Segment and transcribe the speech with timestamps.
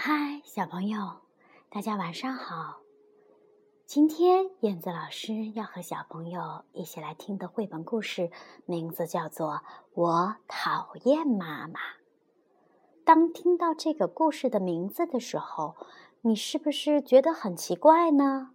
[0.00, 1.22] 嗨，小朋友，
[1.68, 2.82] 大家晚上好。
[3.84, 8.30] 今天燕子老师要和小朋友一起来听的绘本故事，
[8.64, 9.54] 名字叫做
[9.94, 11.80] 《我讨厌妈妈》。
[13.04, 15.74] 当听到这个故事的名字的时候，
[16.20, 18.52] 你是不是觉得很奇怪呢？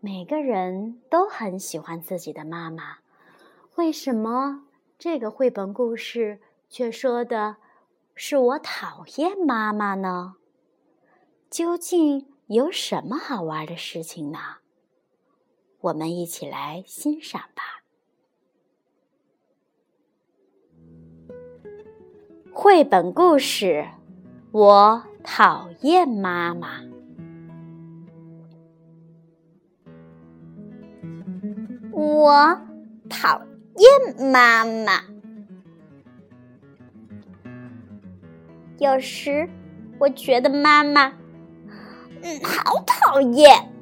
[0.00, 2.98] 每个人都很喜欢自己的妈妈，
[3.76, 4.64] 为什么
[4.98, 7.58] 这个绘本故事却说的？
[8.14, 10.36] 是我讨厌妈妈呢？
[11.50, 14.38] 究竟有什么好玩的事情呢？
[15.80, 17.82] 我们一起来欣赏吧。
[22.52, 23.88] 绘本故事：
[24.52, 26.82] 我讨厌妈妈。
[31.92, 32.60] 我
[33.08, 33.42] 讨
[33.76, 35.02] 厌妈妈。
[38.82, 39.48] 有时
[40.00, 41.12] 我觉得妈妈，
[42.20, 43.72] 嗯，好讨厌。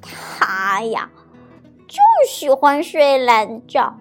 [0.00, 1.10] 她呀，
[1.88, 3.98] 就喜欢睡懒觉。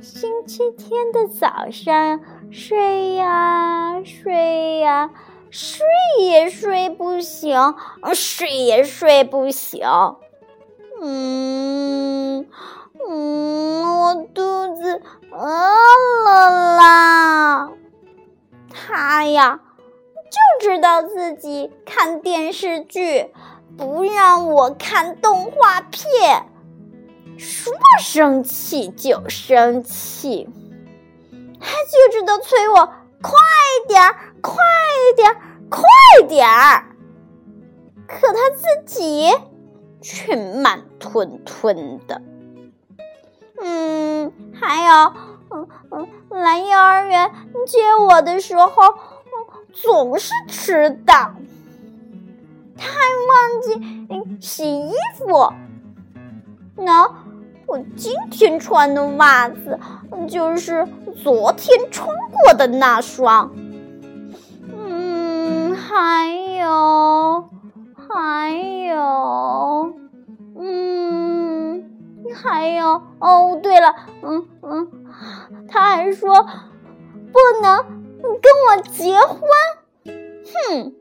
[0.00, 2.20] 星期天的早上，
[2.52, 5.10] 睡呀睡呀，
[5.50, 5.84] 睡
[6.20, 7.58] 也睡不醒，
[8.14, 9.80] 睡也睡不醒。
[11.02, 12.46] 嗯
[13.08, 15.38] 嗯，我肚子饿
[16.24, 16.39] 了
[19.40, 19.58] 呀，
[20.60, 23.32] 就知道自己看电视剧，
[23.78, 26.46] 不让我看动画片。
[27.38, 30.46] 说生气就生气，
[31.58, 32.74] 他就知道催我
[33.22, 33.32] 快
[33.88, 34.54] 点儿，快
[35.16, 35.36] 点儿，
[35.70, 35.82] 快
[36.28, 36.84] 点儿。
[38.06, 39.32] 可他自己
[40.02, 42.20] 却慢吞吞的。
[43.62, 44.30] 嗯，
[44.60, 45.14] 还有。
[45.52, 47.28] 嗯嗯，来幼儿园
[47.66, 48.94] 接我的时候，
[49.72, 51.32] 总是迟到。
[52.76, 52.96] 他还
[53.28, 55.52] 忘记洗衣服。
[56.76, 57.06] 那
[57.66, 59.78] 我今天穿的袜子
[60.28, 60.88] 就是
[61.22, 63.52] 昨天穿过的那双。
[64.72, 67.48] 嗯，还有，
[68.08, 68.56] 还
[68.88, 69.94] 有，
[70.58, 71.84] 嗯，
[72.34, 73.02] 还有。
[73.18, 74.90] 哦，对了，嗯嗯。
[75.68, 77.76] 他还说不能
[78.22, 79.38] 跟我结婚，
[80.70, 80.94] 嗯！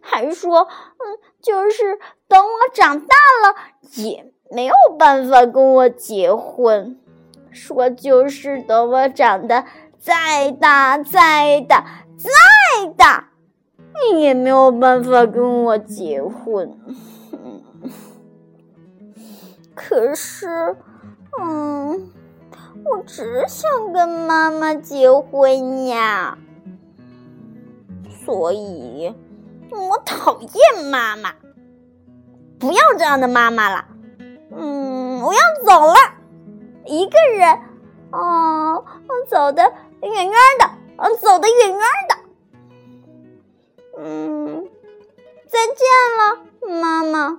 [0.00, 1.98] 还说嗯，就是
[2.28, 3.56] 等我长大了
[3.96, 7.00] 也没有办法跟我结婚。
[7.50, 9.64] 说就是等我长得
[9.98, 13.30] 再大再大再大，
[14.18, 16.78] 也没有办法跟我结婚。
[19.74, 20.76] 可是，
[21.40, 22.12] 嗯。
[22.88, 26.38] 我只想跟妈妈结婚呀，
[28.26, 29.14] 所以
[29.70, 31.32] 我讨厌妈妈，
[32.58, 33.86] 不要这样的妈妈了。
[34.50, 35.94] 嗯，我要走了，
[36.86, 37.56] 一个人，
[38.10, 38.84] 哦，
[39.28, 39.62] 走的
[40.02, 42.16] 远远的，嗯，走的远远的。
[43.98, 44.68] 嗯，
[45.46, 45.86] 再见
[46.18, 47.38] 了，妈妈。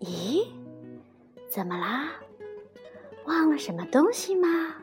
[0.00, 0.46] 咦，
[1.48, 2.10] 怎么啦？
[3.24, 4.74] 忘了什么东西吗？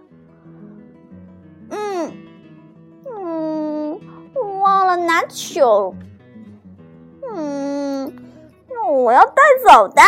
[5.06, 5.96] 拿球。
[7.30, 8.16] 嗯，
[8.70, 10.02] 那我要带走的。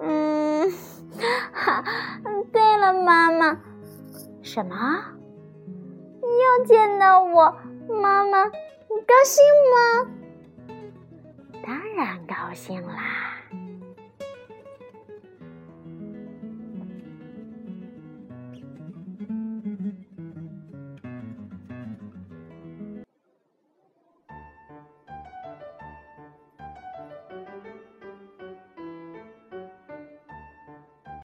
[0.00, 0.72] 嗯，
[1.52, 1.84] 哈，
[2.52, 3.58] 对了，妈妈，
[4.42, 4.74] 什么？
[6.22, 7.56] 又见到我，
[7.88, 8.52] 妈妈，你
[9.06, 9.42] 高兴
[9.72, 10.10] 吗？
[11.64, 13.34] 当然高兴啦。